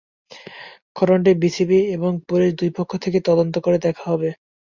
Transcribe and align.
ঘটনাটি 0.95 1.31
বিসিবি 1.41 1.79
এবং 1.95 2.11
পুলিশ, 2.27 2.51
দুই 2.59 2.69
পক্ষ 2.77 2.91
থেকেই 3.03 3.23
তদন্ত 3.25 3.55
করে 3.65 3.77
দেখা 3.85 4.03
হবে। 4.11 4.29